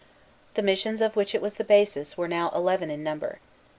The 0.55 0.63
missions 0.63 0.99
of 0.99 1.15
which 1.15 1.35
it 1.35 1.43
was 1.43 1.53
the 1.53 1.63
basis 1.63 2.17
were 2.17 2.27
now 2.27 2.49
eleven 2.55 2.89
in 2.89 3.03
number. 3.03 3.37